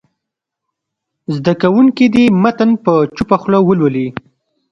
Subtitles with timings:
[1.35, 4.07] زده کوونکي دې متن په چوپه خوله ولولي.